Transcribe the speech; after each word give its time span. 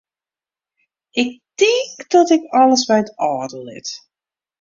Ik 1.09 1.41
tink 1.55 2.09
dat 2.09 2.29
ik 2.35 2.43
alles 2.59 2.83
by 2.89 2.97
it 3.03 3.15
âlde 3.27 3.59
lit. 3.67 3.89